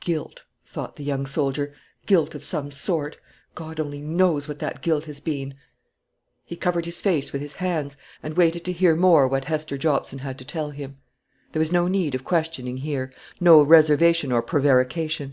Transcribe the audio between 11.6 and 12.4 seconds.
was no need of